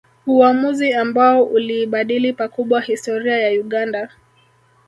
Uamuzi 0.27 0.93
ambao 0.93 1.43
uliibadili 1.43 2.33
pakubwa 2.33 2.81
historia 2.81 3.37
ya 3.39 3.61
Uganda 3.61 4.09